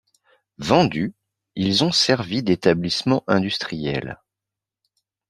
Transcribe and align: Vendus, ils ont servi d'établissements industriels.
Vendus, 0.57 1.13
ils 1.53 1.83
ont 1.83 1.91
servi 1.91 2.41
d'établissements 2.41 3.23
industriels. 3.27 4.19